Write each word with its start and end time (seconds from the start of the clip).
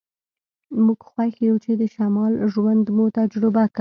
موږ 0.85 0.99
خوښ 1.09 1.35
یو 1.47 1.55
چې 1.63 1.71
د 1.81 1.83
شمال 1.95 2.33
ژوند 2.53 2.85
مو 2.95 3.05
تجربه 3.17 3.63
کړ 3.67 3.69